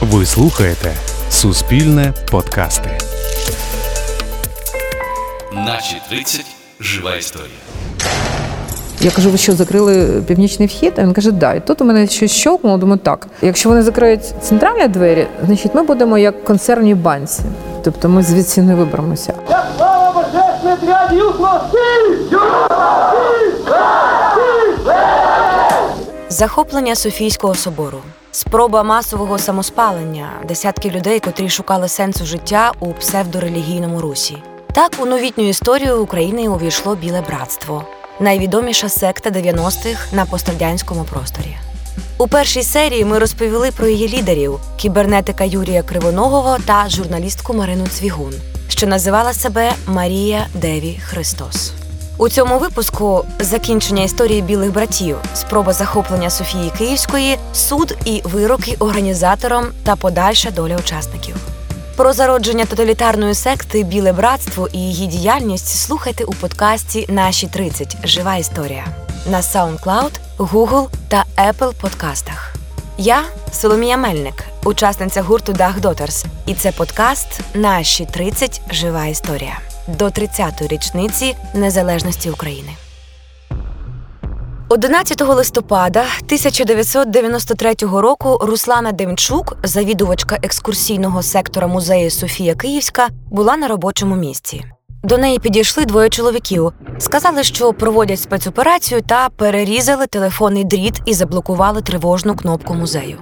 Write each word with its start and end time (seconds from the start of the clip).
Ви 0.00 0.26
слухаєте 0.26 0.92
Суспільне 1.30 2.12
подкасти. 2.30 2.98
Наші 5.52 5.96
30 6.10 6.46
жива 6.80 7.14
історія. 7.16 7.48
Я 9.00 9.10
кажу, 9.10 9.30
ви 9.30 9.38
що 9.38 9.52
закрили 9.52 10.22
північний 10.26 10.68
вхід? 10.68 10.92
А 10.96 11.02
він 11.02 11.12
каже, 11.12 11.30
да. 11.32 11.54
І 11.54 11.60
тут 11.66 11.80
у 11.80 11.84
мене 11.84 12.06
щось 12.06 12.30
щовкнуло, 12.30 12.76
думаю, 12.76 12.98
так. 12.98 13.26
Якщо 13.42 13.68
вони 13.68 13.82
закриють 13.82 14.24
центральні 14.42 14.88
двері, 14.88 15.26
значить 15.46 15.74
ми 15.74 15.82
будемо 15.82 16.18
як 16.18 16.44
консервні 16.44 16.94
банці. 16.94 17.42
Тобто 17.84 18.08
ми 18.08 18.22
звідси 18.22 18.62
не 18.62 18.74
виберемося. 18.74 19.34
Захоплення 26.28 26.94
Софійського 26.94 27.54
собору, 27.54 27.98
спроба 28.32 28.82
масового 28.82 29.38
самоспалення, 29.38 30.30
десятки 30.48 30.90
людей, 30.90 31.20
котрі 31.20 31.48
шукали 31.48 31.88
сенсу 31.88 32.26
життя 32.26 32.72
у 32.80 32.92
псевдорелігійному 32.92 34.00
русі. 34.00 34.36
Так 34.72 34.96
у 34.98 35.06
новітню 35.06 35.48
історію 35.48 36.02
України 36.02 36.48
увійшло 36.48 36.96
Біле 36.96 37.20
братство, 37.20 37.84
найвідоміша 38.20 38.88
секта 38.88 39.30
90-х 39.30 40.12
на 40.12 40.24
пострадянському 40.24 41.04
просторі. 41.04 41.56
У 42.18 42.28
першій 42.28 42.62
серії 42.62 43.04
ми 43.04 43.18
розповіли 43.18 43.70
про 43.70 43.88
її 43.88 44.08
лідерів 44.08 44.60
кібернетика 44.76 45.44
Юрія 45.44 45.82
Кривоногого 45.82 46.56
та 46.66 46.88
журналістку 46.88 47.54
Марину 47.54 47.86
Цвігун, 47.86 48.34
що 48.68 48.86
називала 48.86 49.32
себе 49.32 49.72
Марія 49.86 50.46
Деві 50.54 51.00
Христос. 51.04 51.79
У 52.20 52.28
цьому 52.28 52.58
випуску 52.58 53.24
закінчення 53.38 54.02
історії 54.02 54.42
білих 54.42 54.72
братів, 54.72 55.16
спроба 55.34 55.72
захоплення 55.72 56.30
Софії 56.30 56.72
Київської, 56.78 57.38
суд 57.52 57.96
і 58.04 58.22
вироки 58.24 58.76
організаторам 58.78 59.66
та 59.84 59.96
подальша 59.96 60.50
доля 60.50 60.76
учасників. 60.76 61.36
Про 61.96 62.12
зародження 62.12 62.64
тоталітарної 62.64 63.34
секти 63.34 63.82
Біле 63.82 64.12
братство 64.12 64.68
і 64.72 64.78
її 64.78 65.06
діяльність 65.06 65.68
слухайте 65.68 66.24
у 66.24 66.32
подкасті 66.32 67.06
Наші 67.08 67.46
30. 67.46 67.96
Жива 68.04 68.36
історія 68.36 68.84
на 69.26 69.40
SoundCloud, 69.40 70.10
Google 70.38 70.88
та 71.08 71.24
Apple 71.36 71.72
подкастах. 71.80 72.54
Я 72.98 73.22
Соломія 73.52 73.96
Мельник, 73.96 74.44
учасниця 74.64 75.22
гурту 75.22 75.52
Dach 75.52 75.80
Daughters, 75.80 76.24
і 76.46 76.54
це 76.54 76.72
подкаст 76.72 77.40
Наші 77.54 78.04
30. 78.04 78.60
Жива 78.70 79.06
історія 79.06 79.58
до 79.86 80.04
30-ї 80.06 80.68
річниці 80.68 81.36
незалежності 81.54 82.30
України. 82.30 82.70
11 84.68 85.20
листопада 85.20 86.04
1993 86.22 87.74
року 87.80 88.38
Руслана 88.40 88.92
Демчук, 88.92 89.56
завідувачка 89.62 90.38
екскурсійного 90.42 91.22
сектора 91.22 91.66
музею 91.66 92.10
Софія 92.10 92.54
Київська, 92.54 93.08
була 93.30 93.56
на 93.56 93.68
робочому 93.68 94.16
місці. 94.16 94.64
До 95.02 95.18
неї 95.18 95.38
підійшли 95.38 95.84
двоє 95.84 96.08
чоловіків, 96.08 96.72
сказали, 96.98 97.42
що 97.42 97.72
проводять 97.72 98.20
спецоперацію 98.20 99.00
та 99.00 99.28
перерізали 99.28 100.06
телефонний 100.06 100.64
дріт 100.64 101.00
і 101.06 101.14
заблокували 101.14 101.82
тривожну 101.82 102.36
кнопку 102.36 102.74
музею. 102.74 103.18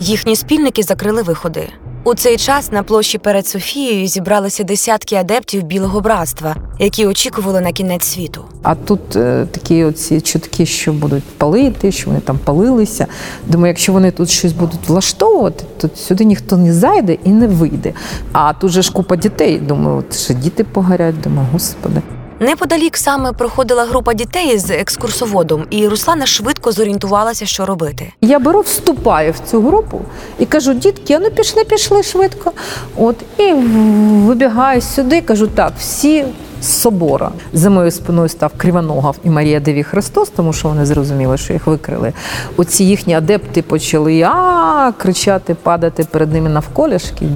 Їхні 0.00 0.36
спільники 0.36 0.82
закрили 0.82 1.22
виходи. 1.22 1.68
У 2.04 2.14
цей 2.14 2.36
час 2.36 2.72
на 2.72 2.82
площі 2.82 3.18
перед 3.18 3.46
Софією 3.46 4.06
зібралися 4.06 4.64
десятки 4.64 5.16
адептів 5.16 5.62
білого 5.62 6.00
братства, 6.00 6.56
які 6.78 7.06
очікували 7.06 7.60
на 7.60 7.72
кінець 7.72 8.04
світу. 8.04 8.44
А 8.62 8.74
тут 8.74 9.16
е, 9.16 9.46
такі 9.50 9.84
оці 9.84 10.20
чутки, 10.20 10.66
що 10.66 10.92
будуть 10.92 11.24
палити, 11.24 11.92
що 11.92 12.10
вони 12.10 12.20
там 12.20 12.38
палилися. 12.44 13.06
Думаю, 13.46 13.70
якщо 13.70 13.92
вони 13.92 14.10
тут 14.10 14.30
щось 14.30 14.52
будуть 14.52 14.88
влаштовувати, 14.88 15.64
то 15.78 15.90
сюди 15.94 16.24
ніхто 16.24 16.56
не 16.56 16.74
зайде 16.74 17.18
і 17.24 17.28
не 17.28 17.46
вийде. 17.46 17.92
А 18.32 18.52
тут 18.52 18.70
же 18.70 18.82
ж 18.82 18.92
купа 18.92 19.16
дітей. 19.16 19.58
Думаю, 19.58 19.96
от 19.96 20.18
ще 20.18 20.34
діти 20.34 20.64
погорять. 20.64 21.20
Думаю, 21.20 21.48
господи. 21.52 22.02
Неподалік 22.42 22.96
саме 22.96 23.32
проходила 23.32 23.84
група 23.84 24.14
дітей 24.14 24.58
з 24.58 24.70
екскурсоводом, 24.70 25.66
і 25.70 25.88
Руслана 25.88 26.26
швидко 26.26 26.72
зорієнтувалася, 26.72 27.46
що 27.46 27.66
робити. 27.66 28.12
Я 28.20 28.38
беру, 28.38 28.60
вступаю 28.60 29.32
в 29.32 29.50
цю 29.50 29.62
групу 29.62 30.00
і 30.38 30.46
кажу, 30.46 30.74
дітки, 30.74 31.18
ну 31.18 31.30
пішли, 31.30 31.64
пішли 31.64 32.02
швидко. 32.02 32.52
От 32.96 33.16
і 33.38 33.52
вибігаю 33.52 34.80
сюди, 34.80 35.20
кажу, 35.20 35.46
так, 35.46 35.72
всі 35.78 36.24
з 36.62 36.66
собора. 36.66 37.30
За 37.52 37.70
моєю 37.70 37.90
спиною 37.90 38.28
став 38.28 38.52
Кривоногов 38.56 39.16
і 39.24 39.30
Марія 39.30 39.60
Деві 39.60 39.82
Христос, 39.82 40.28
тому 40.28 40.52
що 40.52 40.68
вони 40.68 40.86
зрозуміли, 40.86 41.38
що 41.38 41.52
їх 41.52 41.66
викрили. 41.66 42.12
Оці 42.56 42.84
їхні 42.84 43.14
адепти 43.14 43.62
почали 43.62 44.22
а 44.22 44.92
кричати, 44.98 45.54
падати 45.54 46.06
перед 46.10 46.32
ними 46.32 46.48
навколішки. 46.48 47.26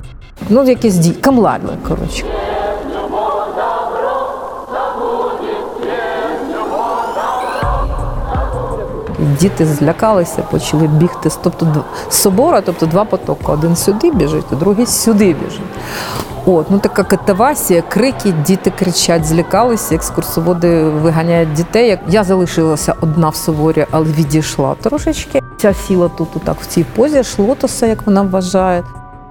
Ну, 0.49 0.65
якісь 0.65 0.95
ді... 0.95 1.11
камладли, 1.11 1.77
коротше. 1.89 2.25
Діти 9.41 9.67
злякалися, 9.67 10.43
почали 10.43 10.87
бігти 10.87 11.31
з 11.31 11.37
тобто, 11.43 11.85
з 12.09 12.17
собора, 12.17 12.61
тобто 12.61 12.87
два 12.87 13.05
потоки. 13.05 13.45
Один 13.47 13.77
сюди 13.77 14.11
біжить, 14.11 14.45
а 14.53 14.55
другий 14.55 14.87
сюди 14.87 15.25
біжить. 15.45 15.61
От, 16.47 16.71
ну 16.71 16.79
така 16.79 17.05
катавасія, 17.05 17.83
крики, 17.83 18.35
діти 18.47 18.73
кричать, 18.79 19.25
злякалися, 19.25 19.95
екскурсоводи 19.95 20.85
виганяють 20.85 21.53
дітей. 21.53 21.99
Я 22.09 22.25
залишилася 22.25 22.95
одна 23.01 23.29
в 23.29 23.37
соборі, 23.37 23.87
але 23.91 24.05
відійшла 24.05 24.75
трошечки. 24.75 25.43
Ця 25.57 25.75
сіла 25.75 26.09
тут, 26.09 26.29
отак, 26.37 26.57
в 26.61 26.67
цій 26.67 26.85
позі 26.85 27.25
шлотоса, 27.25 27.87
як 27.87 28.07
вона 28.07 28.23
вважає. 28.23 28.85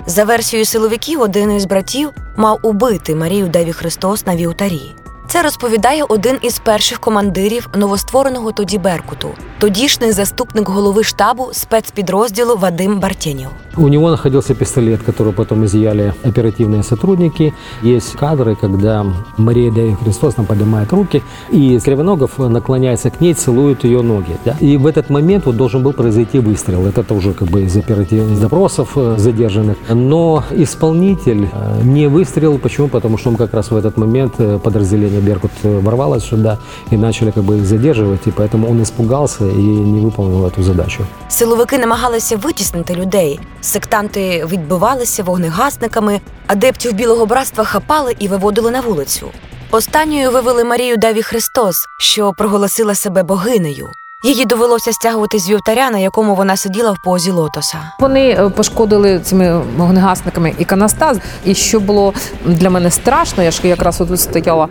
За 0.05 0.23
версією 0.23 0.65
силовиків, 0.65 1.21
один 1.21 1.51
із 1.51 1.65
братів 1.65 2.09
мав 2.37 2.59
убити 2.61 3.15
Марію 3.15 3.47
Деві 3.47 3.73
Христос 3.73 4.25
на 4.25 4.35
вівтарі. 4.35 5.02
Це 5.32 5.42
розповідає 5.42 6.04
один 6.08 6.36
із 6.42 6.58
перших 6.58 6.98
командирів 6.98 7.68
новоствореного 7.76 8.52
тоді 8.52 8.78
Беркуту, 8.78 9.28
тодішній 9.58 10.12
заступник 10.12 10.68
голови 10.68 11.04
штабу 11.04 11.48
спецпідрозділу 11.52 12.56
Вадим 12.56 13.00
Бартєнєв. 13.00 13.48
У 13.76 13.88
него 13.88 14.10
находился 14.10 14.54
пистолет, 14.54 15.00
который 15.02 15.32
потом 15.32 15.64
изъяли 15.64 16.12
оперативные 16.24 16.82
сотрудники. 16.82 17.52
Есть 17.84 18.16
кадры, 18.16 18.56
когда 18.56 19.06
Мария 19.36 19.70
Деви 19.70 19.96
Христос 20.02 20.36
нам 20.36 20.46
поднимает 20.46 20.92
руки, 20.92 21.22
и 21.52 21.78
Кривоногов 21.78 22.38
наклоняется 22.38 23.10
к 23.10 23.20
ней, 23.20 23.34
целует 23.34 23.84
ее 23.84 24.02
ноги. 24.02 24.36
да. 24.44 24.56
И 24.60 24.76
в 24.76 24.86
этот 24.86 25.10
момент 25.10 25.46
вот 25.46 25.56
должен 25.56 25.84
был 25.84 25.92
произойти 25.92 26.40
выстрел. 26.40 26.86
Это 26.86 27.14
уже 27.14 27.32
как 27.32 27.48
бы 27.48 27.62
из 27.62 27.76
оперативных 27.76 28.40
допросов 28.40 28.88
э, 28.96 29.14
задержанных. 29.18 29.76
Но 29.88 30.42
исполнитель 30.50 31.48
э, 31.52 31.82
не 31.84 32.08
выстрелил. 32.08 32.58
Почему? 32.58 32.88
Потому 32.88 33.16
что 33.18 33.30
он 33.30 33.36
как 33.36 33.54
раз 33.54 33.70
в 33.70 33.76
этот 33.76 33.96
момент 33.96 34.34
э, 34.38 34.58
подразделение 34.58 35.20
Беркут 35.22 35.50
э, 35.62 35.80
ворвалось 35.80 36.24
сюда 36.24 36.58
и 36.92 36.96
начали 36.96 37.30
как 37.30 37.44
бы 37.44 37.56
их 37.56 37.66
задерживать. 37.66 38.26
И 38.26 38.30
поэтому 38.30 38.70
он 38.70 38.82
испугался 38.82 39.44
и 39.44 39.62
не 39.62 40.00
выполнил 40.00 40.46
эту 40.46 40.62
задачу. 40.62 41.06
Силовики 41.28 41.78
намагалися 41.78 42.36
витіснити 42.36 42.94
людей. 42.94 43.40
Сектанти 43.60 44.46
відбивалися 44.52 45.22
вогнегасниками, 45.22 46.20
адептів 46.46 46.92
білого 46.92 47.26
братства 47.26 47.64
хапали 47.64 48.16
і 48.18 48.28
виводили 48.28 48.70
на 48.70 48.80
вулицю. 48.80 49.26
Останньою 49.70 50.30
вивели 50.30 50.64
Марію 50.64 50.96
Даві 50.96 51.22
Христос, 51.22 51.86
що 51.98 52.32
проголосила 52.32 52.94
себе 52.94 53.22
богинею. 53.22 53.88
Її 54.25 54.45
довелося 54.45 54.93
стягувати 54.93 55.39
з 55.39 55.49
вівтаря, 55.49 55.89
на 55.91 55.97
якому 55.97 56.35
вона 56.35 56.57
сиділа 56.57 56.91
в 56.91 56.97
позі 57.03 57.31
лотоса. 57.31 57.77
Вони 57.99 58.29
е, 58.29 58.49
пошкодили 58.49 59.19
цими 59.19 59.61
вогнегасниками 59.77 60.53
і 60.59 60.65
канастаз. 60.65 61.17
І 61.45 61.55
що 61.55 61.79
було 61.79 62.13
для 62.45 62.69
мене 62.69 62.91
страшно, 62.91 63.43
я 63.43 63.51
ж 63.51 63.67
якраз 63.67 63.97
тут 63.97 64.19
стояла. 64.19 64.67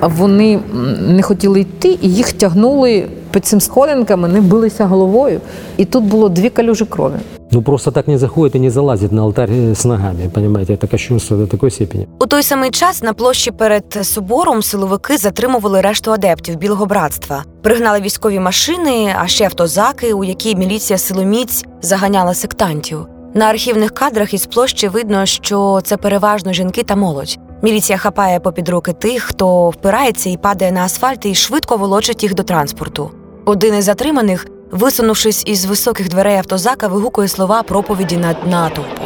Вони 0.00 0.60
не 1.00 1.22
хотіли 1.22 1.60
йти, 1.60 1.98
і 2.02 2.14
їх 2.14 2.32
тягнули 2.32 3.08
під 3.30 3.46
цим 3.46 3.60
сходинками, 3.60 4.28
не 4.28 4.40
билися 4.40 4.86
головою. 4.86 5.40
І 5.76 5.84
тут 5.84 6.04
було 6.04 6.28
дві 6.28 6.50
калюжі 6.50 6.84
крові. 6.84 7.14
Ну 7.54 7.62
просто 7.62 7.90
так 7.90 8.08
не 8.08 8.18
заходит 8.18 8.56
и 8.56 8.58
не 8.58 8.70
залазит 8.70 9.12
на 9.12 9.22
алтарь 9.22 9.50
э, 9.50 9.74
с 9.74 9.84
ногами, 9.84 10.28
понимаете, 10.28 10.74
это 10.74 10.88
кощунство 10.88 11.36
до 11.36 11.46
такой 11.46 11.70
степени. 11.70 12.08
У 12.20 12.26
той 12.26 12.42
самий 12.42 12.70
час 12.70 13.02
на 13.02 13.12
площі 13.12 13.50
перед 13.50 13.98
собором 14.02 14.62
силовики 14.62 15.16
затримували 15.16 15.80
решту 15.80 16.12
адептів 16.12 16.56
білого 16.56 16.86
братства, 16.86 17.44
пригнали 17.62 18.00
військові 18.00 18.40
машини, 18.40 19.14
а 19.18 19.26
ще 19.26 19.44
автозаки, 19.44 20.12
у 20.12 20.24
які 20.24 20.56
міліція 20.56 20.98
силоміць 20.98 21.64
заганяла 21.82 22.34
сектантів. 22.34 23.06
На 23.34 23.44
архівних 23.44 23.90
кадрах 23.90 24.34
із 24.34 24.46
площі 24.46 24.88
видно, 24.88 25.26
що 25.26 25.80
це 25.84 25.96
переважно 25.96 26.52
жінки 26.52 26.82
та 26.82 26.96
молодь. 26.96 27.38
Міліція 27.62 27.98
хапає 27.98 28.40
попід 28.40 28.68
руки 28.68 28.92
тих, 28.92 29.22
хто 29.22 29.70
впирається 29.70 30.30
і 30.30 30.36
падає 30.36 30.72
на 30.72 30.84
асфальт, 30.84 31.26
і 31.26 31.34
швидко 31.34 31.76
волочить 31.76 32.22
їх 32.22 32.34
до 32.34 32.42
транспорту. 32.42 33.10
Один 33.44 33.74
із 33.74 33.84
затриманих, 33.84 34.46
висунувшись 34.74 35.42
із 35.46 35.64
високих 35.64 36.08
дверей 36.08 36.36
автозака, 36.36 36.88
вигукує 36.88 37.28
слова 37.28 37.62
проповіді 37.62 38.16
над 38.16 38.36
натовпу. 38.46 39.02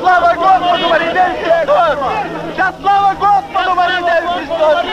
Слава 0.00 0.34
Господу! 0.36 0.88
Сейчас 2.56 2.74
слава 2.82 3.14
Господу, 3.18 3.80
Христос! 3.80 4.84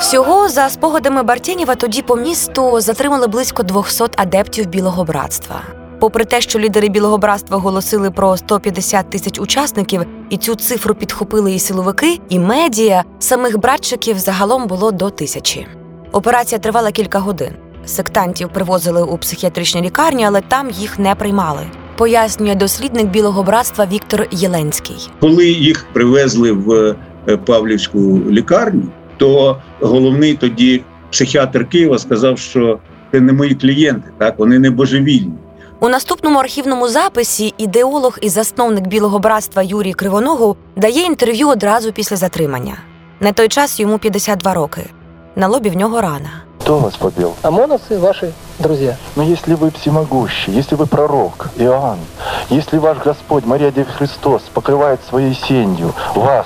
Всього 0.00 0.48
за 0.48 0.68
спогадами 0.68 1.22
Бартєнєва 1.22 1.74
тоді 1.74 2.02
по 2.02 2.16
місту 2.16 2.80
затримали 2.80 3.26
близько 3.26 3.62
200 3.62 4.04
адептів 4.16 4.66
білого 4.66 5.04
братства. 5.04 5.83
Попри 6.04 6.24
те, 6.24 6.40
що 6.40 6.58
лідери 6.58 6.88
білого 6.88 7.18
братства 7.18 7.56
оголосили 7.56 8.10
про 8.10 8.36
150 8.36 9.10
тисяч 9.10 9.40
учасників, 9.40 10.00
і 10.30 10.36
цю 10.36 10.54
цифру 10.54 10.94
підхопили 10.94 11.52
і 11.52 11.58
силовики, 11.58 12.20
і 12.28 12.38
медіа, 12.38 13.04
самих 13.18 13.58
братчиків 13.58 14.18
загалом 14.18 14.66
було 14.66 14.92
до 14.92 15.10
тисячі. 15.10 15.66
Операція 16.12 16.58
тривала 16.58 16.92
кілька 16.92 17.18
годин. 17.18 17.50
Сектантів 17.84 18.48
привозили 18.48 19.02
у 19.02 19.18
психіатричні 19.18 19.82
лікарні, 19.82 20.24
але 20.24 20.40
там 20.40 20.70
їх 20.70 20.98
не 20.98 21.14
приймали. 21.14 21.60
Пояснює 21.96 22.54
дослідник 22.54 23.06
білого 23.06 23.42
братства 23.42 23.86
Віктор 23.92 24.26
Єленський. 24.30 25.08
Коли 25.20 25.48
їх 25.48 25.86
привезли 25.92 26.52
в 26.52 26.96
е, 27.28 27.36
Павлівську 27.36 28.20
лікарню, 28.30 28.88
то 29.16 29.58
головний 29.80 30.34
тоді 30.34 30.82
психіатр 31.10 31.68
Києва 31.68 31.98
сказав, 31.98 32.38
що 32.38 32.78
це 33.12 33.20
не 33.20 33.32
мої 33.32 33.54
клієнти, 33.54 34.10
так 34.18 34.38
вони 34.38 34.58
не 34.58 34.70
божевільні. 34.70 35.32
У 35.83 35.89
наступному 35.89 36.39
архівному 36.39 36.87
записі 36.87 37.53
ідеолог 37.57 38.17
і 38.21 38.29
засновник 38.29 38.87
білого 38.87 39.19
братства 39.19 39.61
Юрій 39.63 39.93
Кривоногов 39.93 40.55
дає 40.75 41.01
інтерв'ю 41.05 41.49
одразу 41.49 41.91
після 41.91 42.15
затримання. 42.15 42.73
На 43.19 43.31
той 43.31 43.47
час 43.47 43.79
йому 43.79 43.97
52 43.97 44.53
роки. 44.53 44.85
На 45.35 45.47
лобі 45.47 45.69
в 45.69 45.77
нього 45.77 46.01
рана. 46.01 46.29
Кто 46.61 46.79
вас 46.79 46.95
побил? 46.95 47.33
ОМОНовцы 47.43 47.99
ваши 47.99 48.33
друзья. 48.59 48.97
Но 49.15 49.23
если 49.23 49.55
вы 49.55 49.71
всемогущий, 49.79 50.51
если 50.59 50.75
вы 50.77 50.85
пророк, 50.85 51.49
Иоанн, 51.57 51.97
если 52.51 52.77
ваш 52.79 52.97
Господь, 53.05 53.45
Мария 53.45 53.71
Дева 53.71 53.89
Христос, 53.97 54.41
покрывает 54.53 54.97
своей 55.09 55.33
сенью 55.47 55.93
вас, 56.15 56.45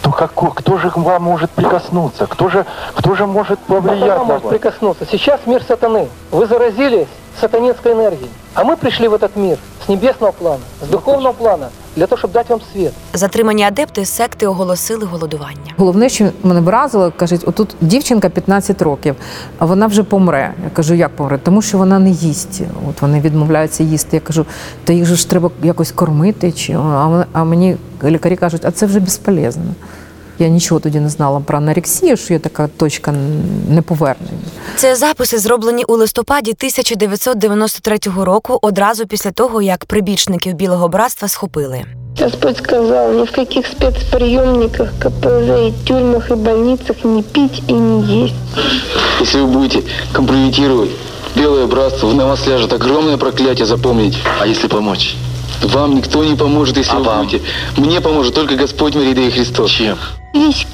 то 0.00 0.10
како- 0.10 0.50
кто 0.50 0.78
же 0.78 0.90
к 0.90 0.96
вам 0.96 1.22
может 1.22 1.50
прикоснуться? 1.50 2.26
Кто 2.26 2.48
же, 2.48 2.64
кто 2.94 3.14
же 3.14 3.26
может 3.26 3.58
повлиять 3.60 4.00
Сатана 4.00 4.18
на 4.18 4.24
может 4.24 4.44
вас? 4.44 4.50
прикоснуться. 4.50 5.06
Сейчас 5.10 5.40
мир 5.46 5.62
сатаны. 5.68 6.08
Вы 6.32 6.46
заразились 6.46 7.08
сатанинской 7.40 7.92
энергией. 7.92 8.30
А 8.54 8.64
мы 8.64 8.76
пришли 8.76 9.08
в 9.08 9.14
этот 9.14 9.30
мир 9.36 9.56
с 9.84 9.88
небесного 9.88 10.32
плана, 10.32 10.62
с 10.82 10.88
духовного 10.88 11.32
плана, 11.32 11.68
для 11.96 12.06
того, 12.06 12.18
чтобы 12.22 12.32
дать 12.32 12.50
вам 12.50 12.60
свет. 12.72 12.92
Затримані 13.14 13.62
адепти 13.62 14.04
секти 14.04 14.46
оголосили 14.46 15.06
голодування. 15.06 15.74
Головне, 15.76 16.08
що 16.08 16.30
мене 16.42 16.60
вразило, 16.60 17.12
кажуть, 17.16 17.42
отут 17.48 17.74
дівчинка 17.80 18.28
15 18.28 18.82
років, 18.82 19.14
а 19.58 19.64
вона 19.66 19.86
вже 19.86 20.02
помре. 20.02 20.54
Я 20.64 20.70
кажу, 20.70 20.94
як 20.94 21.10
помре? 21.16 21.38
Тому 21.38 21.62
що 21.62 21.78
вона 21.78 21.98
не 21.98 22.10
їсть. 22.10 22.60
От 22.90 23.02
вони 23.02 23.20
відмовляються 23.20 23.82
їсти. 23.82 24.16
Я 24.16 24.20
кажу, 24.20 24.46
то 24.84 24.92
їх 24.92 25.04
же 25.04 25.16
ж 25.16 25.30
треба 25.30 25.50
якось 25.62 25.92
кормити. 25.92 26.52
Чи 26.52 26.72
а, 26.72 27.06
вона- 27.06 27.26
а 27.32 27.44
мені 27.44 27.76
лікарі 28.04 28.36
кажуть, 28.36 28.64
а 28.64 28.70
це 28.70 28.86
вже 28.86 29.00
безполезно. 29.00 29.62
Я 30.39 30.47
нічого 30.47 30.79
тоді 30.79 30.99
не 30.99 31.09
знала 31.09 31.39
про 31.39 31.57
анорексію, 31.57 32.17
що 32.17 32.33
є 32.33 32.39
така 32.39 32.67
точка 32.67 33.13
неповернення. 33.69 34.31
Це 34.75 34.95
записи 34.95 35.37
зроблені 35.37 35.83
у 35.83 35.93
листопаді 35.95 36.51
1993 36.51 37.97
року, 38.23 38.59
одразу 38.61 39.05
після 39.07 39.31
того, 39.31 39.61
як 39.61 39.85
прибічників 39.85 40.53
білого 40.53 40.87
братства 40.87 41.27
схопили. 41.27 41.83
Господь 42.21 42.57
сказал, 42.57 43.11
ни 43.13 43.23
в 43.25 43.31
каких 43.31 43.67
спецприемниках, 43.67 44.89
КПЗ 44.99 45.49
и 45.67 45.73
тюрьмах 45.87 46.31
и 46.31 46.35
больницах 46.35 46.95
не 47.03 47.21
пить 47.23 47.63
и 47.67 47.73
не 47.73 48.23
есть. 48.23 48.35
Если 49.21 49.41
вы 49.41 49.47
будете 49.47 49.83
компрометировать 50.13 50.89
белое 51.35 51.65
братство, 51.65 52.13
на 52.13 52.25
вас 52.25 52.47
ляжет 52.47 52.73
огромное 52.73 53.17
проклятие, 53.17 53.65
запомните. 53.65 54.17
А 54.41 54.47
если 54.47 54.67
помочь? 54.69 55.15
Вам 55.63 55.95
никто 55.95 56.23
не 56.23 56.35
поможет, 56.35 56.77
если 56.77 56.82
вы 56.82 56.85
будете. 56.85 56.95
А 56.95 57.03
вам? 57.05 57.43
Мне 57.77 57.99
поможет 58.01 58.33
только 58.33 58.55
Господь 58.55 58.95
Мария 58.95 59.27
и 59.27 59.31
Христос. 59.31 59.71
Чем? 59.71 59.97
Весь 60.35 60.65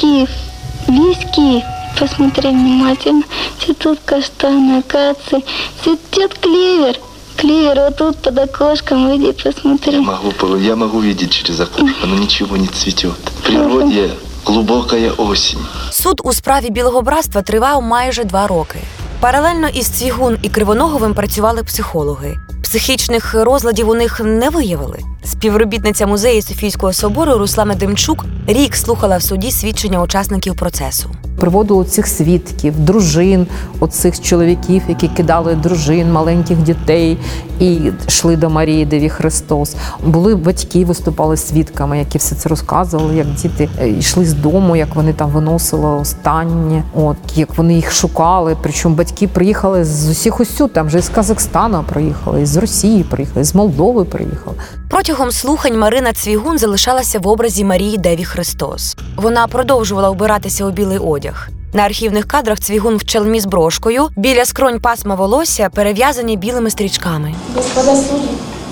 Киев, 1.35 1.63
посмотри 1.99 2.49
внимательно, 2.49 3.23
цветут 3.63 3.99
каштаны, 4.05 4.79
акации, 4.79 5.43
цветет 5.83 6.33
клевер. 6.39 6.95
Клевер 7.37 7.79
вот 7.79 7.95
тут 7.97 8.17
под 8.17 8.39
окошком, 8.39 9.15
иди 9.15 9.31
посмотри. 9.31 9.93
Я 9.93 10.01
могу, 10.01 10.55
я 10.57 10.75
могу 10.75 10.99
видеть 10.99 11.31
через 11.31 11.59
окошко, 11.59 12.07
но 12.07 12.15
ничего 12.15 12.57
не 12.57 12.67
цветет. 12.67 13.11
В 13.11 13.41
природе 13.43 14.09
глубокая 14.45 15.11
осень. 15.11 15.59
Суд 15.91 16.21
у 16.23 16.33
справі 16.33 16.69
білого 16.69 17.01
братства 17.01 17.41
тривав 17.41 17.81
майже 17.81 18.23
два 18.23 18.47
роки. 18.47 18.79
Паралельно 19.19 19.67
із 19.67 19.87
Цвігун 19.87 20.37
і 20.41 20.49
Кривоноговим 20.49 21.13
працювали 21.13 21.63
психологи. 21.63 22.37
Психічних 22.71 23.33
розладів 23.33 23.89
у 23.89 23.95
них 23.95 24.19
не 24.19 24.49
виявили. 24.49 24.99
Співробітниця 25.23 26.07
музею 26.07 26.41
Софійського 26.41 26.93
собору 26.93 27.37
Руслана 27.37 27.75
Демчук 27.75 28.25
рік 28.47 28.75
слухала 28.75 29.17
в 29.17 29.23
суді 29.23 29.51
свідчення 29.51 30.01
учасників 30.01 30.55
процесу. 30.55 31.09
Приводили 31.41 31.85
цих 31.85 32.07
свідків, 32.07 32.79
дружин, 32.79 33.47
оцих 33.79 34.21
чоловіків, 34.21 34.81
які 34.87 35.07
кидали 35.07 35.55
дружин, 35.55 36.11
маленьких 36.11 36.57
дітей 36.57 37.17
і 37.61 37.79
йшли 38.07 38.35
до 38.35 38.49
Марії 38.49 38.85
Деві 38.85 39.09
Христос. 39.09 39.75
Були 40.03 40.35
батьки, 40.35 40.85
виступали 40.85 41.37
свідками, 41.37 41.99
які 41.99 42.17
все 42.17 42.35
це 42.35 42.49
розказували, 42.49 43.15
як 43.15 43.27
діти 43.33 43.69
е, 43.81 43.89
йшли 43.89 44.25
з 44.25 44.33
дому, 44.33 44.75
як 44.75 44.95
вони 44.95 45.13
там 45.13 45.29
виносили 45.29 45.87
останнє, 45.87 46.83
от 46.95 47.17
як 47.35 47.57
вони 47.57 47.73
їх 47.73 47.91
шукали. 47.91 48.57
Причому 48.61 48.95
батьки 48.95 49.27
приїхали 49.27 49.85
з 49.85 50.09
усіх 50.09 50.39
усюд, 50.39 50.73
там 50.73 50.87
вже 50.87 51.01
з 51.01 51.09
Казахстану 51.09 51.85
приїхали, 51.89 52.45
з 52.45 52.57
Росії 52.57 53.03
приїхали, 53.03 53.43
з 53.43 53.55
Молдови 53.55 54.05
приїхали. 54.05 54.55
Протягом 54.89 55.31
слухань 55.31 55.79
Марина 55.79 56.13
Цвігун 56.13 56.57
залишалася 56.57 57.19
в 57.19 57.27
образі 57.27 57.63
Марії 57.63 57.97
Деві 57.97 58.23
Христос. 58.23 58.97
Вона 59.15 59.47
продовжувала 59.47 60.09
вбиратися 60.09 60.65
у 60.65 60.71
білий 60.71 60.97
одяг 60.97 61.30
На 61.72 61.82
архівних 61.82 62.28
кадрах 62.28 62.60
Цвігун 62.60 62.96
в 62.96 63.04
челмі 63.04 63.40
з 63.40 63.46
брошкою 63.46 64.08
біля 64.16 64.44
скронь 64.44 64.80
пасма 64.80 65.14
волосся 65.14 65.70
перев'язані 65.74 66.36
білими 66.36 66.70
стрічками. 66.70 67.34
Господа 67.54 67.96
судьи, 67.96 68.28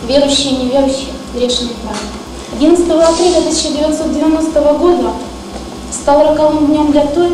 верующие 0.08 0.52
и 0.52 0.64
неверующие, 0.64 1.08
грешные 1.34 1.70
правы. 1.84 1.98
11 2.56 2.90
апреля 2.90 3.38
1990 3.38 4.60
года 4.78 5.10
стал 5.92 6.28
роковым 6.28 6.66
днем 6.66 6.92
для 6.92 7.06
той, 7.06 7.30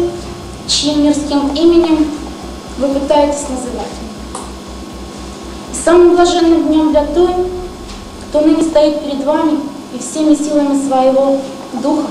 чьим 0.67 1.05
мирским 1.05 1.51
именем 1.55 2.07
вы 2.79 2.89
пытаетесь 2.89 3.49
называть. 3.49 3.97
И 5.73 5.85
самым 5.85 6.15
блаженным 6.15 6.69
днем 6.69 6.91
для 6.91 7.05
той, 7.05 7.35
кто 8.29 8.41
ныне 8.43 8.62
стоит 8.62 9.03
перед 9.03 9.25
вами 9.25 9.61
и 9.95 9.99
всеми 9.99 10.35
силами 10.35 10.87
своего 10.87 11.39
духа 11.83 12.07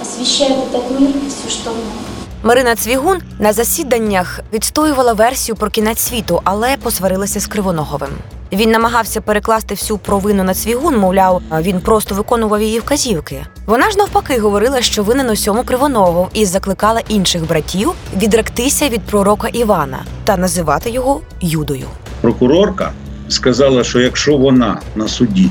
освещает 0.00 0.58
этот 0.68 0.90
мир 0.98 1.10
и 1.10 1.28
все, 1.28 1.50
что 1.50 1.70
в 1.70 1.76
нем. 1.76 2.07
Марина 2.43 2.75
Цвігун 2.75 3.17
на 3.39 3.53
засіданнях 3.53 4.39
відстоювала 4.53 5.13
версію 5.13 5.55
про 5.55 5.69
кінець 5.69 5.99
світу, 5.99 6.41
але 6.43 6.77
посварилася 6.77 7.39
з 7.39 7.47
Кривоноговим. 7.47 8.09
Він 8.51 8.71
намагався 8.71 9.21
перекласти 9.21 9.75
всю 9.75 9.97
провину 9.97 10.43
на 10.43 10.53
Цвігун, 10.53 10.97
мовляв, 10.97 11.41
він 11.61 11.79
просто 11.79 12.15
виконував 12.15 12.61
її 12.61 12.79
вказівки. 12.79 13.45
Вона 13.65 13.91
ж 13.91 13.97
навпаки 13.97 14.39
говорила, 14.39 14.81
що 14.81 15.03
винен 15.03 15.29
усьому 15.29 15.63
Кривоногов 15.63 16.29
і 16.33 16.45
закликала 16.45 17.01
інших 17.07 17.47
братів 17.47 17.91
відректися 18.17 18.89
від 18.89 19.01
пророка 19.01 19.47
Івана 19.47 19.99
та 20.23 20.37
називати 20.37 20.89
його 20.89 21.21
Юдою. 21.41 21.85
Прокурорка 22.21 22.91
сказала, 23.27 23.83
що 23.83 23.99
якщо 23.99 24.37
вона 24.37 24.79
на 24.95 25.07
суді 25.07 25.49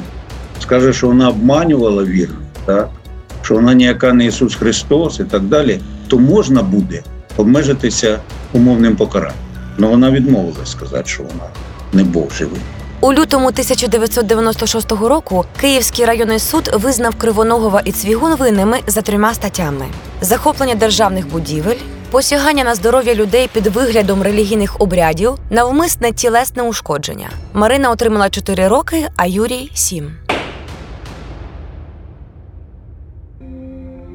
скаже, 0.62 0.92
що 0.92 1.06
вона 1.06 1.28
обманювала 1.28 2.04
віру, 2.04 2.34
так 2.64 2.88
що 3.42 3.54
вона 3.54 3.74
ніяка 3.74 4.12
не 4.12 4.24
Ісус 4.24 4.54
Христос 4.54 5.20
і 5.20 5.24
так 5.24 5.42
далі, 5.42 5.80
то 6.08 6.18
можна 6.18 6.62
буде 6.62 7.02
обмежитися 7.36 8.18
умовним 8.52 8.96
покаранням. 8.96 9.38
Але 9.78 9.86
вона 9.86 10.10
відмовилась 10.10 10.70
сказати, 10.70 11.08
що 11.08 11.22
вона 11.22 11.44
не 11.92 12.04
Бог 12.04 12.32
живий. 12.32 12.60
У 13.00 13.12
лютому 13.12 13.46
1996 13.46 14.92
року 14.92 15.44
Київський 15.60 16.04
районний 16.04 16.38
суд 16.38 16.70
визнав 16.74 17.14
Кривоногова 17.14 17.82
і 17.84 17.92
Цвігун 17.92 18.34
винними 18.34 18.78
за 18.86 19.02
трьома 19.02 19.34
статтями: 19.34 19.86
захоплення 20.20 20.74
державних 20.74 21.28
будівель, 21.28 21.76
посягання 22.10 22.64
на 22.64 22.74
здоров'я 22.74 23.14
людей 23.14 23.50
під 23.52 23.66
виглядом 23.66 24.22
релігійних 24.22 24.80
обрядів, 24.80 25.32
навмисне 25.50 26.12
тілесне 26.12 26.62
ушкодження. 26.62 27.28
Марина 27.52 27.90
отримала 27.90 28.30
4 28.30 28.68
роки, 28.68 29.08
а 29.16 29.26
Юрій 29.26 29.70
7. 29.74 30.27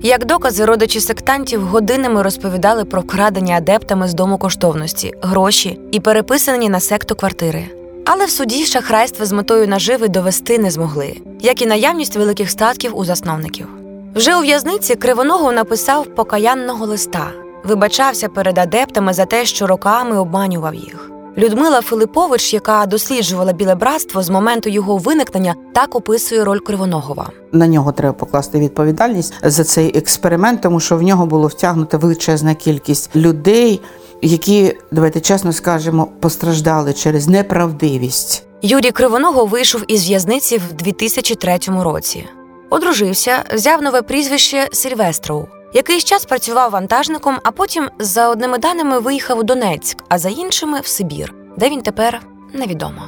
Як 0.05 0.25
докази, 0.25 0.65
родичі 0.65 0.99
сектантів 0.99 1.61
годинами 1.61 2.21
розповідали 2.21 2.85
про 2.85 3.01
вкрадення 3.01 3.57
адептами 3.57 4.07
з 4.07 4.13
дому 4.13 4.37
коштовності, 4.37 5.13
гроші 5.21 5.79
і 5.91 5.99
переписані 5.99 6.69
на 6.69 6.79
секту 6.79 7.15
квартири. 7.15 7.65
Але 8.05 8.25
в 8.25 8.29
суді 8.29 8.65
шахрайства 8.65 9.25
з 9.25 9.31
метою 9.31 9.67
наживи 9.67 10.07
довести 10.07 10.59
не 10.59 10.71
змогли, 10.71 11.17
як 11.41 11.61
і 11.61 11.65
наявність 11.65 12.15
великих 12.15 12.49
статків 12.49 12.97
у 12.97 13.05
засновників. 13.05 13.67
Вже 14.15 14.35
у 14.35 14.41
в'язниці 14.41 14.95
Кривоногов 14.95 15.53
написав 15.53 16.05
покаянного 16.05 16.85
листа, 16.85 17.31
вибачався 17.63 18.29
перед 18.29 18.57
адептами 18.57 19.13
за 19.13 19.25
те, 19.25 19.45
що 19.45 19.67
роками 19.67 20.19
обманював 20.19 20.75
їх. 20.75 21.12
Людмила 21.37 21.81
Филипович, 21.81 22.53
яка 22.53 22.85
досліджувала 22.85 23.53
біле 23.53 23.75
братство 23.75 24.23
з 24.23 24.29
моменту 24.29 24.69
його 24.69 24.97
виникнення, 24.97 25.55
так 25.73 25.95
описує 25.95 26.43
роль 26.43 26.59
Кривоногова. 26.59 27.29
На 27.51 27.67
нього 27.67 27.91
треба 27.91 28.13
покласти 28.13 28.59
відповідальність 28.59 29.33
за 29.43 29.63
цей 29.63 29.97
експеримент, 29.97 30.61
тому 30.61 30.79
що 30.79 30.97
в 30.97 31.01
нього 31.01 31.25
було 31.25 31.47
втягнута 31.47 31.97
величезна 31.97 32.55
кількість 32.55 33.15
людей, 33.15 33.81
які, 34.21 34.75
давайте 34.91 35.21
чесно 35.21 35.53
скажемо, 35.53 36.07
постраждали 36.19 36.93
через 36.93 37.27
неправдивість. 37.27 38.43
Юрій 38.61 38.91
Кривоногов 38.91 39.49
вийшов 39.49 39.83
із 39.87 40.07
в'язниці 40.07 40.57
в 40.57 40.73
2003 40.73 41.59
році. 41.67 42.25
Одружився, 42.69 43.43
взяв 43.53 43.81
нове 43.81 44.01
прізвище 44.01 44.67
Сільвестров. 44.71 45.47
Якийсь 45.75 46.03
час 46.03 46.25
працював 46.25 46.71
вантажником, 46.71 47.35
а 47.43 47.51
потім, 47.51 47.89
за 47.99 48.29
одними 48.29 48.57
даними, 48.57 48.99
виїхав 48.99 49.39
у 49.39 49.43
Донецьк, 49.43 49.97
а 50.09 50.17
за 50.17 50.29
іншими 50.29 50.79
в 50.79 50.87
Сибір, 50.87 51.33
де 51.57 51.69
він 51.69 51.81
тепер 51.81 52.21
невідомо. 52.53 53.01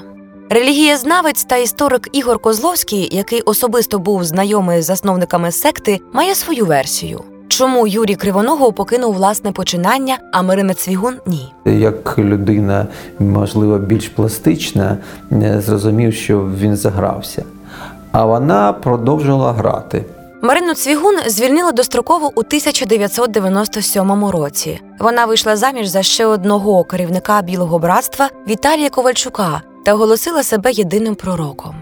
Релігієзнавець 0.50 1.44
та 1.44 1.58
історик 1.58 2.10
Ігор 2.12 2.40
Козловський, 2.40 3.10
який 3.12 3.42
особисто 3.42 4.00
був 4.00 4.24
знайомий 4.24 4.82
з 4.82 4.86
засновниками 4.86 5.52
секти, 5.52 6.00
має 6.14 6.36
свою 6.36 6.66
версію. 6.66 7.22
Чому 7.48 7.88
Юрій 7.88 8.16
Кривоногов 8.16 8.74
покинув 8.74 9.14
власне 9.14 9.52
починання, 9.52 10.18
а 10.32 10.42
Марина 10.42 10.74
Цвігун 10.74 11.16
ні. 11.26 11.54
Як 11.66 12.18
людина, 12.18 12.88
можливо, 13.20 13.78
більш 13.78 14.10
пластична, 14.10 14.98
е, 15.32 15.62
зрозумів, 15.66 16.14
що 16.14 16.50
він 16.60 16.76
загрався. 16.76 17.44
А 18.12 18.26
вона 18.26 18.74
продовжувала 18.74 19.54
грати. 19.54 20.06
Марину 20.42 20.74
Цвігун 20.74 21.18
звільнили 21.28 21.72
достроково 21.72 22.28
у 22.36 22.40
1997 22.40 24.26
році. 24.26 24.82
Вона 25.00 25.26
вийшла 25.26 25.56
заміж 25.56 25.88
за 25.88 26.04
ще 26.04 26.26
одного 26.26 26.84
керівника 26.84 27.42
Білого 27.42 27.80
братства 27.80 28.30
Віталія 28.48 28.90
Ковальчука 28.90 29.62
та 29.86 29.94
оголосила 29.94 30.44
себе 30.44 30.72
єдиним 30.72 31.16
пророком. 31.16 31.76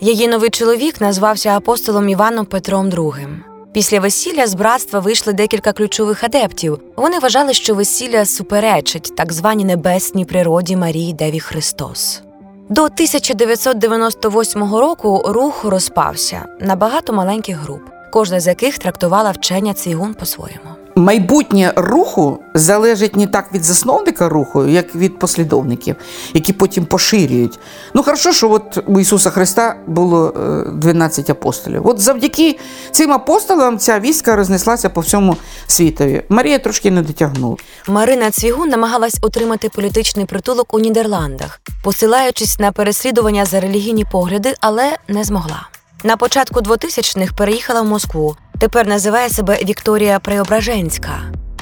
Її 0.00 0.28
новий 0.28 0.50
чоловік 0.50 1.00
назвався 1.00 1.56
апостолом 1.56 2.08
Іваном 2.08 2.46
Петром 2.46 2.90
II. 2.90 3.28
Після 3.72 4.00
весілля 4.00 4.46
з 4.46 4.54
братства 4.54 5.00
вийшли 5.00 5.32
декілька 5.32 5.72
ключових 5.72 6.24
адептів. 6.24 6.80
Вони 6.96 7.18
вважали, 7.18 7.54
що 7.54 7.74
весілля 7.74 8.24
суперечить 8.24 9.16
так 9.16 9.32
званій 9.32 9.64
небесній 9.64 10.24
природі 10.24 10.76
Марії 10.76 11.12
Деві 11.12 11.40
Христос. 11.40 12.22
До 12.68 12.82
1998 12.82 14.74
року 14.74 15.22
рух 15.26 15.64
розпався 15.64 16.44
на 16.60 16.76
багато 16.76 17.12
маленьких 17.12 17.56
груп, 17.56 17.82
кожна 18.16 18.40
з 18.40 18.46
яких 18.46 18.78
трактувала 18.78 19.30
вчення 19.30 19.74
цвігун 19.74 20.14
по-своєму. 20.14 20.70
Майбутнє 20.94 21.72
руху 21.76 22.38
залежить 22.54 23.16
не 23.16 23.26
так 23.26 23.52
від 23.54 23.64
засновника 23.64 24.28
руху, 24.28 24.66
як 24.66 24.94
від 24.94 25.18
послідовників, 25.18 25.96
які 26.34 26.52
потім 26.52 26.86
поширюють. 26.86 27.58
Ну, 27.94 28.02
хорошо, 28.02 28.32
що 28.32 28.50
от 28.50 28.78
у 28.86 29.00
Ісуса 29.00 29.30
Христа 29.30 29.76
було 29.86 30.34
е, 30.66 30.70
12 30.70 31.30
апостолів. 31.30 31.86
От 31.86 32.00
завдяки 32.00 32.58
цим 32.90 33.12
апостолам 33.12 33.78
ця 33.78 34.00
вістка 34.00 34.36
рознеслася 34.36 34.88
по 34.88 35.00
всьому 35.00 35.36
світові. 35.66 36.22
Марія 36.28 36.58
трошки 36.58 36.90
не 36.90 37.02
дотягнула. 37.02 37.56
Марина 37.88 38.30
Цвігун 38.30 38.68
намагалась 38.68 39.18
отримати 39.22 39.68
політичний 39.68 40.26
притулок 40.26 40.74
у 40.74 40.78
Нідерландах, 40.78 41.60
посилаючись 41.84 42.58
на 42.58 42.72
переслідування 42.72 43.44
за 43.44 43.60
релігійні 43.60 44.04
погляди, 44.12 44.54
але 44.60 44.96
не 45.08 45.24
змогла. 45.24 45.68
На 46.06 46.16
початку 46.16 46.60
2000-х 46.60 47.32
переїхала 47.32 47.82
в 47.82 47.84
Москву. 47.84 48.36
Тепер 48.58 48.86
називає 48.86 49.28
себе 49.28 49.58
Вікторія 49.64 50.18
Преображенська. 50.18 51.10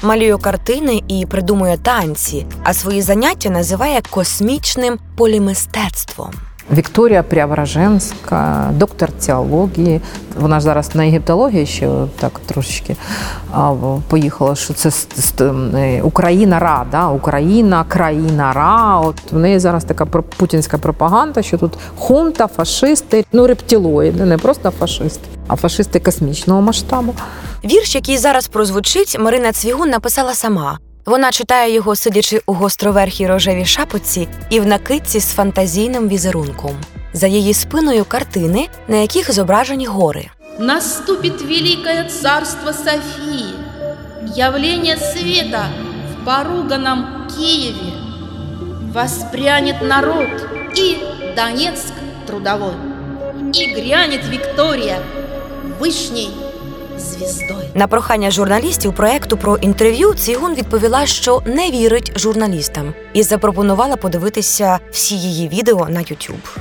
Малює 0.01 0.37
картини 0.37 1.03
і 1.07 1.25
придумує 1.25 1.77
танці, 1.77 2.45
а 2.63 2.73
свої 2.73 3.01
заняття 3.01 3.49
називає 3.49 4.01
космічним 4.09 4.99
полімистецтвом. 5.17 6.31
Вікторія 6.71 7.23
Преображенська, 7.23 8.69
доктор 8.73 9.11
теології. 9.11 10.01
Вона 10.39 10.59
ж 10.59 10.63
зараз 10.63 10.95
на 10.95 11.03
єгиптології 11.03 11.65
ще 11.65 11.89
так 12.19 12.39
трошечки 12.45 12.95
поїхала, 14.07 14.55
що 14.55 14.73
це 14.73 14.91
е, 15.41 16.01
Україна 16.01 16.59
Ра, 16.59 16.85
да? 16.91 17.07
Україна, 17.07 17.83
країна 17.87 18.53
Ра. 18.53 18.99
От 18.99 19.31
в 19.31 19.37
неї 19.37 19.59
зараз 19.59 19.83
така 19.83 20.05
путінська 20.05 20.77
пропаганда, 20.77 21.41
що 21.41 21.57
тут 21.57 21.73
хунта, 21.97 22.47
фашисти, 22.47 23.25
ну 23.31 23.47
рептилоїди, 23.47 24.25
не 24.25 24.37
просто 24.37 24.71
фашисти, 24.71 25.27
а 25.47 25.55
фашисти 25.55 25.99
космічного 25.99 26.61
масштабу. 26.61 27.13
Вірш, 27.63 27.95
який 27.95 28.17
зараз 28.17 28.47
прозвучить, 28.47 29.19
Марина 29.19 29.51
Цвігун 29.51 29.89
написала 29.89 30.33
сама. 30.33 30.79
Вона 31.05 31.31
читає 31.31 31.73
його, 31.73 31.95
сидячи 31.95 32.41
у 32.45 32.53
гостроверхій 32.53 33.27
рожевій 33.27 33.65
шапоці 33.65 34.27
і 34.49 34.59
в 34.59 34.65
накидці 34.65 35.19
з 35.19 35.33
фантазійним 35.33 36.07
візерунком. 36.09 36.77
За 37.13 37.27
її 37.27 37.53
спиною 37.53 38.05
картини, 38.05 38.67
на 38.87 38.97
яких 38.97 39.33
зображені 39.33 39.85
гори. 39.85 40.27
Наступит 40.59 41.41
великое 41.41 42.03
царство 42.21 42.71
Софии, 42.73 43.53
явление 44.35 44.97
света 44.97 45.65
в 46.11 46.25
поруганном 46.25 47.27
Киеве. 47.27 47.91
Воспрянет 48.93 49.81
народ 49.81 50.29
и 50.77 50.97
Донецк 51.35 51.93
трудовой, 52.25 52.75
и 53.53 53.73
грянет 53.75 54.21
Виктория 54.29 54.99
вышней 55.79 56.29
звездой. 56.99 57.69
На 57.73 57.87
прохання 57.87 58.31
журналістів 58.31 58.93
проекту 58.93 59.37
про 59.37 59.57
інтерв'ю 59.57 60.13
Цвігун 60.13 60.55
відповіла, 60.55 61.05
що 61.05 61.41
не 61.45 61.71
вірить 61.71 62.19
журналістам, 62.19 62.93
і 63.13 63.23
запропонувала 63.23 63.95
подивитися 63.95 64.79
всі 64.91 65.17
її 65.17 65.47
відео 65.47 65.89
на 65.89 65.99
YouTube. 65.99 66.57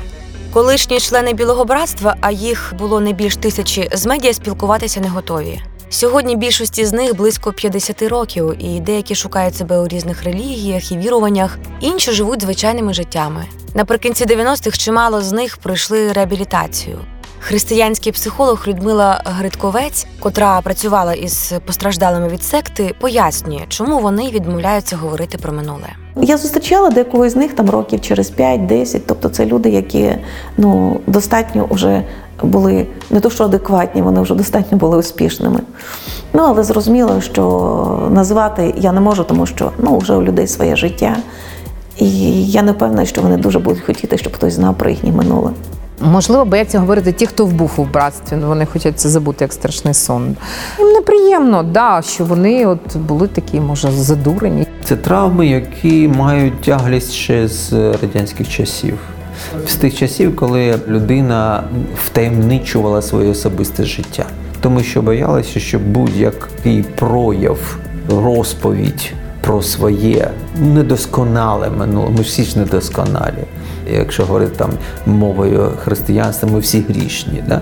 Колишні 0.53 1.01
члени 1.01 1.33
Білого 1.33 1.65
братства, 1.65 2.17
а 2.21 2.31
їх 2.31 2.73
було 2.79 3.01
не 3.01 3.13
більш 3.13 3.37
тисячі, 3.37 3.91
з 3.93 4.07
медіа 4.07 4.35
спілкуватися 4.35 5.01
не 5.01 5.09
готові. 5.09 5.61
Сьогодні 5.89 6.37
більшості 6.37 6.85
з 6.85 6.93
них 6.93 7.17
близько 7.17 7.53
50 7.53 8.03
років, 8.03 8.55
і 8.59 8.81
деякі 8.81 9.15
шукають 9.15 9.57
себе 9.57 9.79
у 9.79 9.89
різних 9.89 10.25
релігіях 10.25 10.93
і 10.93 10.97
віруваннях, 10.97 11.59
інші 11.81 12.13
живуть 12.13 12.43
звичайними 12.43 12.95
життями. 12.95 13.45
Наприкінці 13.75 14.25
90-х 14.25 14.79
чимало 14.79 15.23
з 15.23 15.33
них 15.33 15.57
пройшли 15.57 16.13
реабілітацію. 16.13 16.99
Християнський 17.47 18.13
психолог 18.13 18.65
Людмила 18.69 19.21
Гридковець, 19.25 20.07
котра 20.21 20.61
працювала 20.61 21.15
із 21.15 21.53
постраждалими 21.67 22.29
від 22.29 22.43
секти, 22.43 22.95
пояснює, 23.01 23.61
чому 23.69 23.99
вони 23.99 24.31
відмовляються 24.31 24.97
говорити 24.97 25.39
про 25.39 25.53
минуле. 25.53 25.87
Я 26.17 26.37
зустрічала 26.37 26.91
декого 26.91 27.29
з 27.29 27.37
них 27.37 27.53
там 27.53 27.71
років 27.71 28.01
через 28.01 28.33
5-10, 28.33 29.01
тобто 29.07 29.29
це 29.29 29.47
люди, 29.47 29.71
які 29.71 30.13
ну, 30.57 31.01
достатньо 31.07 31.69
вже 31.71 32.05
були 32.43 32.87
не 33.11 33.21
то, 33.21 33.31
що 33.31 33.45
адекватні, 33.45 34.03
вони 34.03 34.21
вже 34.21 34.35
достатньо 34.35 34.79
були 34.79 34.97
успішними. 34.97 35.61
Ну, 36.33 36.43
але 36.43 36.65
зрозуміло, 36.65 37.21
що 37.21 38.09
назвати 38.11 38.75
я 38.77 38.93
не 38.93 39.01
можу, 39.01 39.25
тому 39.25 39.47
що 39.47 39.73
ну, 39.79 39.99
вже 39.99 40.17
у 40.17 40.23
людей 40.23 40.47
своє 40.47 40.77
життя. 40.77 41.17
І 41.99 42.47
я 42.47 42.63
не 42.63 42.73
впевнена, 42.73 43.05
що 43.05 43.23
вони 43.23 43.37
дуже 43.37 43.59
будуть 43.59 43.83
хотіти, 43.83 44.19
щоб 44.19 44.35
хтось 44.35 44.55
знав 44.55 44.79
про 44.79 44.91
їхнє 44.91 45.13
минуле. 45.13 45.51
Можливо, 46.01 46.45
бояться 46.45 46.79
говорити 46.79 47.13
ті, 47.13 47.27
хто 47.27 47.47
вбув 47.47 47.71
у 47.77 47.85
братстві. 47.85 48.37
Ну, 48.41 48.49
вони 48.49 48.67
хочуть 48.67 49.01
це 49.01 49.09
забути 49.09 49.45
як 49.45 49.53
страшний 49.53 49.95
сон. 49.95 50.37
Їм 50.79 50.89
неприємно, 50.89 51.63
да, 51.63 52.03
що 52.03 52.25
вони 52.25 52.67
от 52.67 52.97
були 52.97 53.29
такі, 53.29 53.61
може, 53.61 53.91
задурені. 53.91 54.67
Це 54.85 54.97
травми, 54.97 55.47
які 55.47 56.09
мають 56.09 56.61
тяглість 56.61 57.13
ще 57.13 57.49
з 57.49 57.73
радянських 57.73 58.49
часів. 58.49 58.99
З 59.67 59.77
тих 59.77 59.97
часів, 59.97 60.37
коли 60.37 60.79
людина 60.89 61.65
втаємничувала 62.05 63.03
своє 63.03 63.31
особисте 63.31 63.85
життя, 63.85 64.27
тому 64.61 64.81
що 64.81 65.03
боялася, 65.03 65.61
що 65.61 65.79
будь-який 65.79 66.83
прояв, 66.83 67.79
розповідь 68.09 69.13
про 69.45 69.63
своє 69.63 70.31
недосконале 70.59 71.71
минуле, 71.71 72.11
ми 72.11 72.23
всі 72.23 72.45
ж 72.45 72.59
недосконалі. 72.59 73.45
Якщо 73.93 74.25
говорити 74.25 74.53
там 74.57 74.71
мовою 75.07 75.73
християнства, 75.85 76.49
ми 76.53 76.59
всі 76.59 76.81
грішні. 76.81 77.45
Да? 77.49 77.61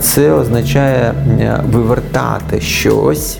Це 0.00 0.32
означає 0.32 1.14
е, 1.40 1.60
вивертати 1.72 2.60
щось 2.60 3.38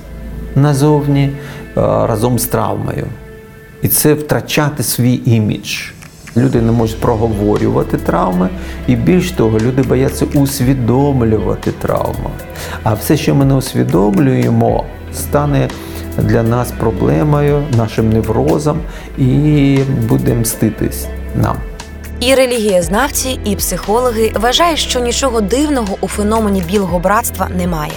назовні 0.56 1.22
е, 1.24 1.32
разом 1.74 2.38
з 2.38 2.44
травмою. 2.44 3.06
І 3.82 3.88
це 3.88 4.14
втрачати 4.14 4.82
свій 4.82 5.20
імідж. 5.24 5.78
Люди 6.36 6.62
не 6.62 6.72
можуть 6.72 7.00
проговорювати 7.00 7.96
травми, 7.96 8.48
і 8.86 8.96
більш 8.96 9.30
того, 9.30 9.58
люди 9.58 9.82
бояться 9.82 10.26
усвідомлювати 10.34 11.72
травму. 11.72 12.30
А 12.82 12.94
все, 12.94 13.16
що 13.16 13.34
ми 13.34 13.44
не 13.44 13.54
усвідомлюємо, 13.54 14.84
стане 15.12 15.68
для 16.18 16.42
нас 16.42 16.72
проблемою, 16.78 17.62
нашим 17.76 18.12
неврозом, 18.12 18.80
і 19.18 19.78
буде 20.08 20.34
мститись 20.34 21.06
нам. 21.34 21.56
І 22.20 22.34
релігієзнавці, 22.34 23.40
і 23.44 23.56
психологи 23.56 24.32
вважають, 24.34 24.78
що 24.78 25.00
нічого 25.00 25.40
дивного 25.40 25.96
у 26.00 26.08
феномені 26.08 26.62
білого 26.68 26.98
братства 26.98 27.48
немає. 27.56 27.92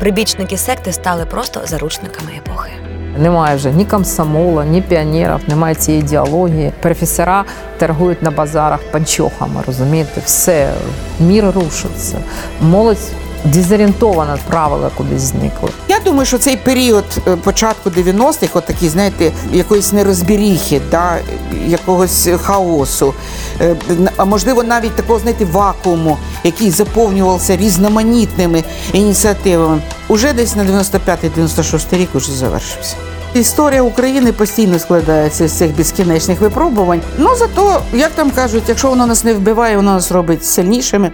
Прибічники 0.00 0.56
секти 0.56 0.92
стали 0.92 1.26
просто 1.26 1.60
заручниками 1.64 2.30
епохи. 2.36 2.70
Немає 3.18 3.56
вже 3.56 3.70
ні 3.70 3.84
комсомола, 3.84 4.64
ні 4.64 4.82
піонерів, 4.82 5.40
немає 5.48 5.74
цієї 5.74 6.02
ідеології. 6.02 6.72
Професора 6.80 7.44
торгують 7.78 8.22
на 8.22 8.30
базарах 8.30 8.80
панчохами, 8.90 9.62
розумієте? 9.66 10.20
Все, 10.24 10.72
мір 11.20 11.50
рушиться. 11.50 12.18
Молодь 12.62 12.98
дезорієнтована, 13.44 14.38
правила 14.48 14.90
кудись 14.94 15.22
зникли. 15.22 15.70
Я 15.88 16.00
думаю, 16.00 16.26
що 16.26 16.38
цей 16.38 16.56
період 16.56 17.04
е, 17.26 17.36
початку 17.36 17.90
90-х, 17.90 18.48
от 18.54 18.66
такий, 18.66 18.88
знаєте, 18.88 19.32
якоїсь 19.52 19.92
нерозберіхи, 19.92 20.80
да, 20.90 21.18
якогось 21.66 22.28
хаосу, 22.42 23.14
е, 23.60 23.76
а 24.16 24.24
можливо 24.24 24.62
навіть 24.62 24.96
такого, 24.96 25.18
знаєте, 25.18 25.44
вакууму, 25.44 26.18
який 26.44 26.70
заповнювався 26.70 27.56
різноманітними 27.56 28.64
ініціативами, 28.92 29.82
уже 30.08 30.32
десь 30.32 30.56
на 30.56 30.64
95-96 30.64 31.96
рік 31.96 32.08
уже 32.14 32.32
завершився. 32.32 32.96
Історія 33.34 33.82
України 33.82 34.32
постійно 34.32 34.78
складається 34.78 35.48
з 35.48 35.52
цих 35.52 35.76
безкінечних 35.76 36.40
випробувань. 36.40 37.00
Ну 37.18 37.36
зато, 37.36 37.82
як 37.92 38.10
там 38.10 38.30
кажуть, 38.30 38.64
якщо 38.68 38.88
воно 38.88 39.06
нас 39.06 39.24
не 39.24 39.34
вбиває, 39.34 39.76
воно 39.76 39.92
нас 39.92 40.12
робить 40.12 40.44
сильнішими. 40.44 41.10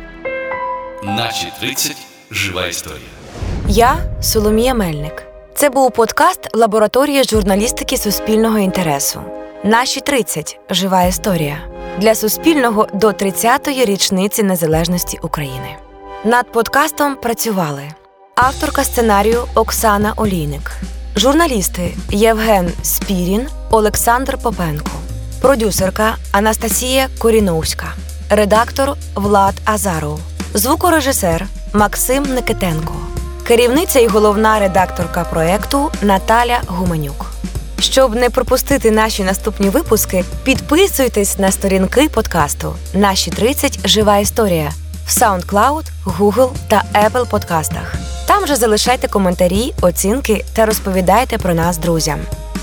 Наші 1.02 1.52
30 1.60 1.96
жива 2.34 2.66
історія. 2.66 3.00
Я 3.68 3.96
Соломія 4.22 4.74
Мельник. 4.74 5.22
Це 5.54 5.70
був 5.70 5.92
подкаст 5.92 6.40
Лабораторії 6.54 7.24
журналістики 7.24 7.96
суспільного 7.96 8.58
інтересу. 8.58 9.20
Наші 9.64 10.00
30 10.00 10.58
жива 10.70 11.02
історія 11.02 11.56
для 11.98 12.14
суспільного 12.14 12.88
до 12.92 13.08
30-ї 13.08 13.84
річниці 13.84 14.42
незалежності 14.42 15.18
України. 15.22 15.76
Над 16.24 16.52
подкастом 16.52 17.16
працювали 17.16 17.82
авторка 18.34 18.84
сценарію 18.84 19.44
Оксана 19.54 20.12
Олійник, 20.16 20.70
журналісти 21.16 21.94
Євген 22.10 22.72
Спірін, 22.82 23.48
Олександр 23.70 24.38
Попенко, 24.42 24.90
продюсерка 25.40 26.16
Анастасія 26.32 27.08
Коріновська, 27.18 27.86
редактор 28.30 28.96
Влад 29.14 29.54
Азаров, 29.64 30.20
звукорежисер 30.54 31.46
Максим 31.76 32.22
Никитенко, 32.22 32.94
керівниця 33.46 34.00
і 34.00 34.06
головна 34.06 34.58
редакторка 34.58 35.24
проекту 35.24 35.90
Наталя 36.02 36.60
Гуменюк. 36.66 37.26
Щоб 37.78 38.14
не 38.14 38.30
пропустити 38.30 38.90
наші 38.90 39.24
наступні 39.24 39.68
випуски, 39.68 40.24
підписуйтесь 40.44 41.38
на 41.38 41.52
сторінки 41.52 42.08
подкасту 42.08 42.74
Наші 42.92 43.30
30 43.30 43.88
жива 43.88 44.16
історія 44.18 44.72
в 45.06 45.10
SoundCloud, 45.10 45.84
Google 46.06 46.50
та 46.68 46.82
Apple 46.94 47.30
подкастах. 47.30 47.94
Там 48.26 48.46
же 48.46 48.56
залишайте 48.56 49.08
коментарі, 49.08 49.74
оцінки 49.80 50.44
та 50.52 50.66
розповідайте 50.66 51.38
про 51.38 51.54
нас 51.54 51.78
друзям. 51.78 52.20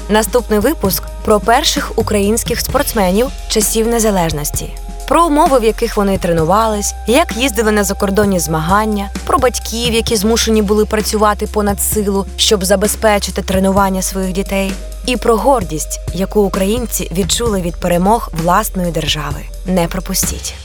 Наступний 0.10 0.60
випуск 0.60 1.04
про 1.26 1.40
перших 1.40 1.92
українських 1.96 2.60
спортсменів 2.60 3.28
часів 3.50 3.88
незалежності, 3.88 4.74
про 5.08 5.26
умови, 5.26 5.60
в 5.60 5.64
яких 5.64 5.98
вони 5.98 6.18
тренувались, 6.18 6.94
як 7.08 7.38
їздили 7.38 7.72
на 7.72 7.84
закордонні 7.84 8.40
змагання, 8.40 9.10
про 9.26 9.38
батьків, 9.38 9.94
які 9.94 10.16
змушені 10.16 10.62
були 10.62 10.86
працювати 10.86 11.48
понад 11.48 11.82
силу, 11.82 12.26
щоб 12.38 12.66
забезпечити 12.66 13.42
тренування 13.42 14.02
своїх 14.02 14.32
дітей, 14.32 14.72
і 15.06 15.18
про 15.18 15.36
гордість, 15.36 16.00
яку 16.14 16.42
українці 16.42 17.12
відчули 17.12 17.62
від 17.62 17.76
перемог 17.76 18.30
власної 18.34 18.92
держави. 18.92 19.42
Не 19.66 19.88
пропустіть. 19.88 20.56